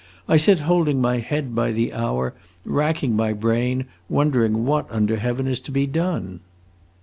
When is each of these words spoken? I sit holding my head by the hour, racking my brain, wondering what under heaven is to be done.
I 0.27 0.37
sit 0.37 0.61
holding 0.61 0.99
my 0.99 1.19
head 1.19 1.53
by 1.53 1.71
the 1.71 1.93
hour, 1.93 2.33
racking 2.65 3.15
my 3.15 3.33
brain, 3.33 3.85
wondering 4.09 4.65
what 4.65 4.87
under 4.89 5.17
heaven 5.17 5.45
is 5.45 5.59
to 5.59 5.71
be 5.71 5.85
done. 5.85 6.39